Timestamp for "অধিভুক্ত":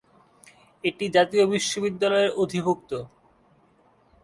2.33-2.91